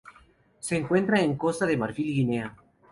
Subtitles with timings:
[0.61, 2.55] Se encuentra en Costa de Marfil y Guinea.